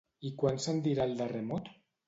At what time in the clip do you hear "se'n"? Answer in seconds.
0.65-0.81